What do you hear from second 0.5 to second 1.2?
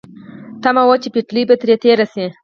تمه وه چې